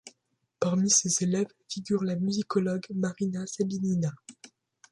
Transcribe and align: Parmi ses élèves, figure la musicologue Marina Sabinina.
Parmi 0.59 0.89
ses 0.89 1.21
élèves, 1.23 1.53
figure 1.69 2.03
la 2.03 2.15
musicologue 2.15 2.87
Marina 2.89 3.45
Sabinina. 3.45 4.09